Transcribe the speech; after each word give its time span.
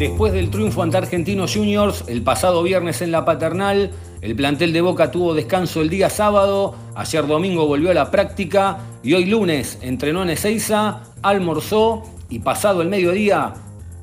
Después 0.00 0.32
del 0.32 0.48
triunfo 0.48 0.82
ante 0.82 0.96
Argentinos 0.96 1.54
Juniors 1.54 2.04
el 2.06 2.22
pasado 2.22 2.62
viernes 2.62 3.02
en 3.02 3.12
la 3.12 3.26
Paternal, 3.26 3.90
el 4.22 4.34
plantel 4.34 4.72
de 4.72 4.80
Boca 4.80 5.10
tuvo 5.10 5.34
descanso 5.34 5.82
el 5.82 5.90
día 5.90 6.08
sábado, 6.08 6.74
ayer 6.94 7.26
domingo 7.26 7.66
volvió 7.66 7.90
a 7.90 7.94
la 7.94 8.10
práctica 8.10 8.78
y 9.02 9.12
hoy 9.12 9.26
lunes 9.26 9.76
entrenó 9.82 10.22
en 10.22 10.30
Ezeiza, 10.30 11.02
almorzó 11.20 12.04
y 12.30 12.38
pasado 12.38 12.80
el 12.80 12.88
mediodía 12.88 13.52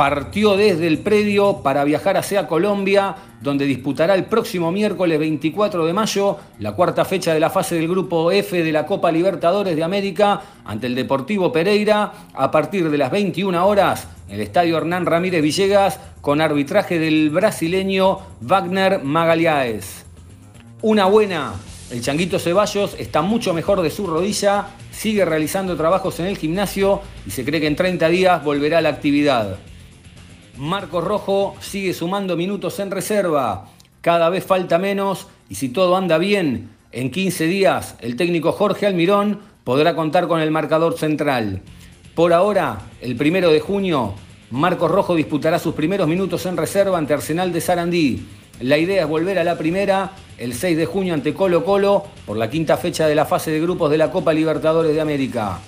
partió 0.00 0.56
desde 0.56 0.86
el 0.86 1.00
predio 1.00 1.58
para 1.62 1.84
viajar 1.84 2.16
hacia 2.16 2.46
Colombia, 2.46 3.16
donde 3.42 3.66
disputará 3.66 4.14
el 4.14 4.24
próximo 4.24 4.72
miércoles 4.72 5.18
24 5.18 5.84
de 5.84 5.92
mayo 5.92 6.38
la 6.58 6.72
cuarta 6.72 7.04
fecha 7.04 7.34
de 7.34 7.40
la 7.40 7.50
fase 7.50 7.74
del 7.74 7.86
Grupo 7.86 8.32
F 8.32 8.64
de 8.64 8.72
la 8.72 8.86
Copa 8.86 9.12
Libertadores 9.12 9.76
de 9.76 9.84
América 9.84 10.40
ante 10.64 10.86
el 10.86 10.94
Deportivo 10.94 11.52
Pereira 11.52 12.12
a 12.32 12.50
partir 12.50 12.88
de 12.88 12.96
las 12.96 13.10
21 13.10 13.66
horas 13.66 14.08
en 14.26 14.36
el 14.36 14.40
Estadio 14.40 14.78
Hernán 14.78 15.04
Ramírez 15.04 15.42
Villegas 15.42 16.00
con 16.22 16.40
arbitraje 16.40 16.98
del 16.98 17.28
brasileño 17.28 18.20
Wagner 18.40 19.04
Magalhães. 19.04 20.06
Una 20.80 21.04
buena, 21.04 21.52
el 21.90 22.00
Changuito 22.00 22.38
Ceballos 22.38 22.96
está 22.98 23.20
mucho 23.20 23.52
mejor 23.52 23.82
de 23.82 23.90
su 23.90 24.06
rodilla, 24.06 24.68
sigue 24.90 25.26
realizando 25.26 25.76
trabajos 25.76 26.20
en 26.20 26.24
el 26.24 26.38
gimnasio 26.38 27.02
y 27.26 27.32
se 27.32 27.44
cree 27.44 27.60
que 27.60 27.66
en 27.66 27.76
30 27.76 28.08
días 28.08 28.42
volverá 28.42 28.78
a 28.78 28.80
la 28.80 28.88
actividad. 28.88 29.58
Marco 30.56 31.00
Rojo 31.00 31.56
sigue 31.60 31.94
sumando 31.94 32.36
minutos 32.36 32.78
en 32.80 32.90
reserva. 32.90 33.68
Cada 34.00 34.28
vez 34.28 34.44
falta 34.44 34.78
menos 34.78 35.26
y 35.48 35.54
si 35.54 35.68
todo 35.68 35.96
anda 35.96 36.18
bien, 36.18 36.70
en 36.92 37.10
15 37.10 37.46
días 37.46 37.96
el 38.00 38.16
técnico 38.16 38.52
Jorge 38.52 38.86
Almirón 38.86 39.40
podrá 39.64 39.94
contar 39.94 40.28
con 40.28 40.40
el 40.40 40.50
marcador 40.50 40.98
central. 40.98 41.62
Por 42.14 42.32
ahora, 42.32 42.80
el 43.00 43.16
primero 43.16 43.50
de 43.50 43.60
junio, 43.60 44.14
Marcos 44.50 44.90
Rojo 44.90 45.14
disputará 45.14 45.58
sus 45.58 45.74
primeros 45.74 46.08
minutos 46.08 46.44
en 46.46 46.56
reserva 46.56 46.98
ante 46.98 47.14
Arsenal 47.14 47.52
de 47.52 47.60
Sarandí. 47.60 48.26
La 48.60 48.78
idea 48.78 49.02
es 49.02 49.08
volver 49.08 49.38
a 49.38 49.44
la 49.44 49.56
primera 49.56 50.12
el 50.36 50.54
6 50.54 50.76
de 50.76 50.86
junio 50.86 51.14
ante 51.14 51.32
Colo 51.32 51.64
Colo 51.64 52.04
por 52.26 52.36
la 52.36 52.50
quinta 52.50 52.76
fecha 52.76 53.06
de 53.06 53.14
la 53.14 53.26
fase 53.26 53.50
de 53.50 53.60
grupos 53.60 53.90
de 53.90 53.98
la 53.98 54.10
Copa 54.10 54.32
Libertadores 54.32 54.94
de 54.94 55.00
América. 55.00 55.60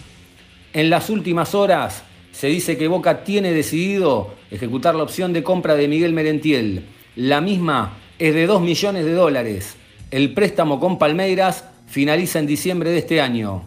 En 0.72 0.90
las 0.90 1.08
últimas 1.10 1.54
horas, 1.54 2.02
se 2.32 2.48
dice 2.48 2.76
que 2.76 2.88
Boca 2.88 3.24
tiene 3.24 3.52
decidido 3.52 4.34
ejecutar 4.50 4.94
la 4.94 5.04
opción 5.04 5.32
de 5.32 5.42
compra 5.42 5.74
de 5.74 5.86
Miguel 5.86 6.12
Merentiel. 6.12 6.86
La 7.14 7.40
misma 7.40 7.98
es 8.18 8.34
de 8.34 8.46
2 8.46 8.62
millones 8.62 9.04
de 9.04 9.12
dólares. 9.12 9.76
El 10.10 10.32
préstamo 10.32 10.80
con 10.80 10.98
Palmeiras 10.98 11.64
finaliza 11.86 12.38
en 12.38 12.46
diciembre 12.46 12.90
de 12.90 12.98
este 12.98 13.20
año. 13.20 13.62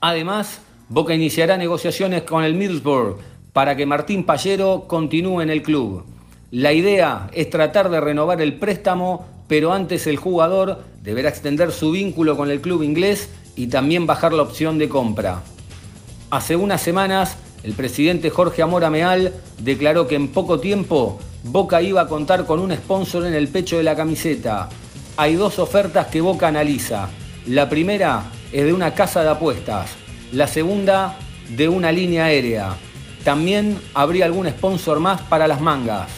Además, 0.00 0.62
Boca 0.88 1.14
iniciará 1.14 1.56
negociaciones 1.56 2.22
con 2.22 2.44
el 2.44 2.54
Middlesbrough 2.54 3.18
para 3.52 3.76
que 3.76 3.86
Martín 3.86 4.24
Pallero 4.24 4.84
continúe 4.86 5.40
en 5.40 5.50
el 5.50 5.62
club. 5.62 6.04
La 6.50 6.72
idea 6.72 7.28
es 7.32 7.50
tratar 7.50 7.90
de 7.90 8.00
renovar 8.00 8.40
el 8.40 8.58
préstamo, 8.58 9.26
pero 9.48 9.72
antes 9.72 10.06
el 10.06 10.16
jugador 10.16 10.82
deberá 11.02 11.28
extender 11.28 11.72
su 11.72 11.90
vínculo 11.90 12.36
con 12.36 12.50
el 12.50 12.60
club 12.60 12.82
inglés 12.82 13.28
y 13.56 13.66
también 13.66 14.06
bajar 14.06 14.32
la 14.32 14.42
opción 14.42 14.78
de 14.78 14.88
compra. 14.88 15.42
Hace 16.30 16.54
unas 16.54 16.80
semanas, 16.80 17.36
el 17.64 17.72
presidente 17.72 18.30
Jorge 18.30 18.62
Amora 18.62 18.88
Meal 18.88 19.34
declaró 19.58 20.06
que 20.06 20.14
en 20.14 20.28
poco 20.28 20.60
tiempo 20.60 21.18
Boca 21.42 21.82
iba 21.82 22.02
a 22.02 22.06
contar 22.06 22.46
con 22.46 22.60
un 22.60 22.72
sponsor 22.72 23.26
en 23.26 23.34
el 23.34 23.48
pecho 23.48 23.78
de 23.78 23.82
la 23.82 23.96
camiseta. 23.96 24.68
Hay 25.16 25.34
dos 25.34 25.58
ofertas 25.58 26.06
que 26.06 26.20
Boca 26.20 26.46
analiza. 26.46 27.08
La 27.48 27.68
primera 27.68 28.30
es 28.52 28.64
de 28.64 28.72
una 28.72 28.94
casa 28.94 29.24
de 29.24 29.30
apuestas, 29.30 29.90
la 30.30 30.46
segunda 30.46 31.18
de 31.48 31.68
una 31.68 31.90
línea 31.90 32.26
aérea. 32.26 32.76
También 33.24 33.80
habría 33.92 34.26
algún 34.26 34.48
sponsor 34.50 35.00
más 35.00 35.22
para 35.22 35.48
las 35.48 35.60
mangas. 35.60 36.12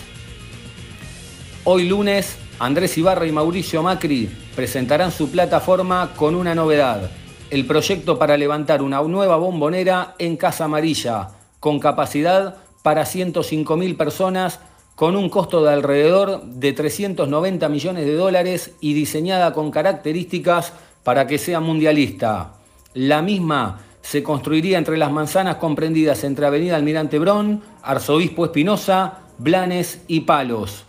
Hoy 1.65 1.89
lunes, 1.89 2.37
Andrés 2.59 2.99
Ibarra 2.99 3.27
y 3.27 3.33
Mauricio 3.33 3.83
Macri 3.83 4.29
presentarán 4.55 5.11
su 5.11 5.31
plataforma 5.31 6.13
con 6.15 6.35
una 6.35 6.55
novedad 6.55 7.11
el 7.53 7.67
proyecto 7.67 8.19
para 8.19 8.39
levantar 8.39 8.81
una 8.81 9.03
nueva 9.03 9.37
bombonera 9.37 10.15
en 10.19 10.39
Casa 10.39 10.65
Amarilla, 10.65 11.33
con 11.61 11.81
capacidad 11.81 12.57
para 12.83 13.03
105.000 13.03 13.95
personas, 13.99 14.59
con 14.95 15.17
un 15.17 15.29
costo 15.29 15.63
de 15.63 15.71
alrededor 15.71 16.43
de 16.45 16.73
390 16.73 17.69
millones 17.69 18.07
de 18.07 18.15
dólares 18.15 18.73
y 18.81 18.95
diseñada 18.95 19.53
con 19.53 19.71
características 19.71 20.73
para 21.05 21.27
que 21.27 21.37
sea 21.37 21.61
mundialista. 21.61 22.55
La 22.95 23.21
misma 23.21 23.81
se 24.01 24.23
construiría 24.23 24.79
entre 24.79 24.97
las 24.97 25.13
manzanas 25.13 25.57
comprendidas 25.57 26.25
entre 26.25 26.47
Avenida 26.47 26.77
Almirante 26.77 27.19
Brón, 27.19 27.61
Arzobispo 27.83 28.47
Espinosa, 28.47 29.19
Blanes 29.37 30.01
y 30.09 30.21
Palos. 30.21 30.87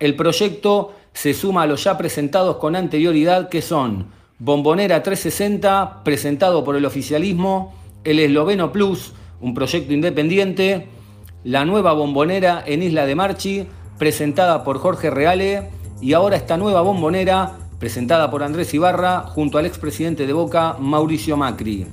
El 0.00 0.16
proyecto 0.16 0.94
se 1.12 1.34
suma 1.34 1.64
a 1.64 1.66
los 1.66 1.84
ya 1.84 1.98
presentados 1.98 2.56
con 2.56 2.76
anterioridad 2.76 3.50
que 3.50 3.60
son 3.60 4.16
Bombonera 4.40 5.02
360, 5.02 6.04
presentado 6.04 6.62
por 6.62 6.76
el 6.76 6.84
oficialismo, 6.84 7.74
el 8.04 8.20
Esloveno 8.20 8.70
Plus, 8.70 9.12
un 9.40 9.52
proyecto 9.52 9.92
independiente, 9.92 10.86
la 11.42 11.64
nueva 11.64 11.92
bombonera 11.92 12.62
en 12.64 12.84
Isla 12.84 13.04
de 13.04 13.16
Marchi, 13.16 13.66
presentada 13.98 14.62
por 14.62 14.78
Jorge 14.78 15.10
Reale, 15.10 15.70
y 16.00 16.12
ahora 16.12 16.36
esta 16.36 16.56
nueva 16.56 16.82
bombonera, 16.82 17.56
presentada 17.80 18.30
por 18.30 18.44
Andrés 18.44 18.72
Ibarra, 18.72 19.22
junto 19.22 19.58
al 19.58 19.66
expresidente 19.66 20.24
de 20.24 20.32
Boca, 20.32 20.76
Mauricio 20.78 21.36
Macri. 21.36 21.88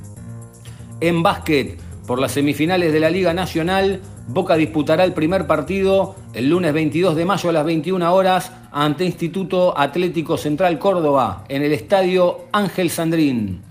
En 1.02 1.24
básquet, 1.24 1.80
por 2.06 2.20
las 2.20 2.34
semifinales 2.34 2.94
de 2.94 3.00
la 3.00 3.10
Liga 3.10 3.34
Nacional, 3.34 4.02
Boca 4.28 4.56
disputará 4.56 5.04
el 5.04 5.14
primer 5.14 5.46
partido 5.46 6.16
el 6.34 6.50
lunes 6.50 6.74
22 6.74 7.16
de 7.16 7.26
mayo 7.26 7.50
a 7.50 7.54
las 7.54 7.66
21 7.66 8.12
horas 8.12 8.52
ante 8.72 9.06
Instituto 9.06 9.78
Atlético 9.78 10.36
Central 10.38 10.80
Córdoba 10.80 11.46
en 11.48 11.62
el 11.62 11.72
estadio 11.72 12.46
Ángel 12.52 12.90
Sandrín. 12.90 13.62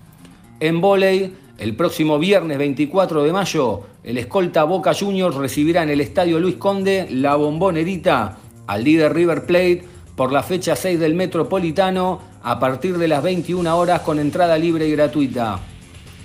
En 0.61 0.79
volei, 0.79 1.33
el 1.57 1.75
próximo 1.75 2.17
viernes 2.19 2.57
24 2.57 3.23
de 3.23 3.33
mayo, 3.33 3.81
el 4.01 4.17
escolta 4.17 4.63
Boca 4.63 4.93
Juniors 4.93 5.35
recibirá 5.35 5.83
en 5.83 5.89
el 5.89 5.99
estadio 5.99 6.39
Luis 6.39 6.55
Conde 6.55 7.07
la 7.11 7.35
bombonerita 7.35 8.37
al 8.65 8.83
líder 8.83 9.13
River 9.13 9.45
Plate 9.45 9.83
por 10.15 10.31
la 10.31 10.41
fecha 10.41 10.77
6 10.77 10.97
del 10.97 11.15
Metropolitano 11.15 12.21
a 12.43 12.57
partir 12.59 12.97
de 12.97 13.09
las 13.09 13.21
21 13.21 13.77
horas 13.77 13.99
con 14.01 14.19
entrada 14.19 14.57
libre 14.57 14.87
y 14.87 14.91
gratuita. 14.91 15.59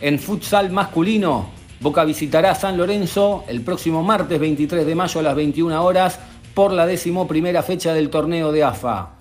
En 0.01 0.21
futsal 0.21 0.71
masculino, 0.71 1.60
Boca 1.81 2.05
visitará 2.05 2.55
San 2.55 2.77
Lorenzo 2.77 3.45
el 3.49 3.63
próximo 3.63 4.03
martes 4.03 4.39
23 4.39 4.85
de 4.85 4.95
mayo 4.95 5.19
a 5.19 5.23
las 5.23 5.35
21 5.35 5.83
horas 5.83 6.21
por 6.53 6.73
la 6.73 6.87
decimoprimera 6.87 7.63
fecha 7.63 7.95
del 7.95 8.11
torneo 8.11 8.53
de 8.53 8.65
AFA. 8.65 9.13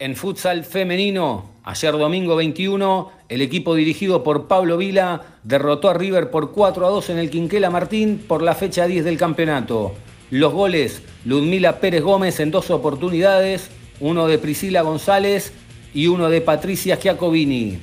En 0.00 0.16
futsal 0.16 0.64
femenino, 0.64 1.50
ayer 1.62 1.92
domingo 1.92 2.34
21, 2.34 3.12
el 3.28 3.40
equipo 3.40 3.76
dirigido 3.76 4.24
por 4.24 4.48
Pablo 4.48 4.76
Vila 4.78 5.38
derrotó 5.44 5.90
a 5.90 5.94
River 5.94 6.32
por 6.32 6.50
4 6.50 6.84
a 6.84 6.90
2 6.90 7.10
en 7.10 7.18
el 7.18 7.30
Quinquela 7.30 7.70
Martín 7.70 8.24
por 8.26 8.42
la 8.42 8.56
fecha 8.56 8.88
10 8.88 9.04
del 9.04 9.16
campeonato. 9.16 9.94
Los 10.30 10.52
goles, 10.52 11.02
Ludmila 11.24 11.78
Pérez 11.78 12.02
Gómez 12.02 12.40
en 12.40 12.50
dos 12.50 12.68
oportunidades, 12.70 13.70
uno 14.00 14.26
de 14.26 14.38
Priscila 14.38 14.82
González 14.82 15.52
y 15.94 16.08
uno 16.08 16.30
de 16.30 16.40
Patricia 16.40 16.96
Giacobini. 16.96 17.78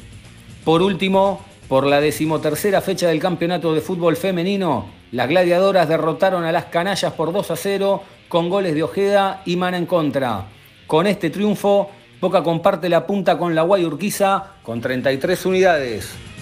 Por 0.66 0.82
último, 0.82 1.40
por 1.68 1.86
la 1.86 2.02
decimotercera 2.02 2.82
fecha 2.82 3.08
del 3.08 3.20
campeonato 3.20 3.74
de 3.74 3.82
fútbol 3.82 4.18
femenino, 4.18 4.86
las 5.12 5.30
gladiadoras 5.30 5.88
derrotaron 5.88 6.44
a 6.44 6.52
las 6.52 6.66
canallas 6.66 7.14
por 7.14 7.32
2 7.32 7.52
a 7.52 7.56
0 7.56 8.04
con 8.28 8.50
goles 8.50 8.76
de 8.76 8.84
Ojeda 8.84 9.42
y 9.46 9.56
Mana 9.56 9.78
en 9.78 9.86
contra. 9.86 10.46
Con 10.88 11.08
este 11.08 11.30
triunfo, 11.30 11.90
Boca 12.20 12.42
comparte 12.42 12.88
la 12.88 13.06
punta 13.06 13.38
con 13.38 13.54
la 13.54 13.64
Guayurquiza 13.64 14.54
con 14.64 14.80
33 14.80 15.46
unidades. 15.46 16.33